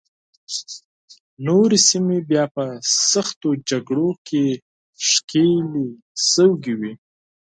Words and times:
نورې 1.45 1.77
سیمې 1.89 2.19
بیا 2.29 2.43
په 2.55 2.63
سختو 3.09 3.49
جګړو 3.69 4.09
کې 4.27 4.45
ښکېلې 5.07 5.87
شوې 6.29 6.73
وې. 6.79 6.93